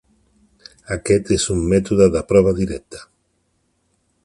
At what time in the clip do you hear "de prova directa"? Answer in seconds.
2.17-3.05